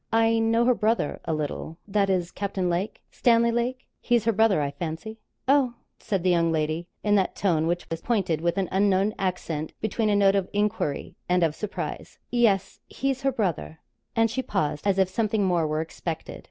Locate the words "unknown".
8.71-9.13